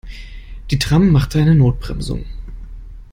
[0.71, 2.25] Die Tram machte eine Notbremsung.